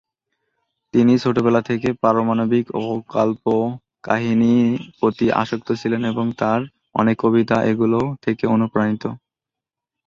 তিনি 0.93 1.13
ছোটবেলা 1.17 1.61
থেকে 1.61 1.89
পৌরাণিক 2.01 2.65
ও 2.75 2.83
কল্পকাহিনি 3.07 4.53
প্রতি 4.97 5.25
আসক্ত 5.41 5.67
ছিলেন 5.81 6.01
এবং 6.05 6.25
তার 6.37 6.59
অনেক 6.95 7.15
কবিতা 7.23 7.57
এগুলো 7.71 7.99
থেকে 8.23 8.43
অনুপ্রাণিত। 8.47 9.03